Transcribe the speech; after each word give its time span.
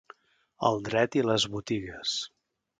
El 0.69 0.81
dret 0.87 1.19
i 1.21 1.25
les 1.29 1.47
botigues 1.59 2.19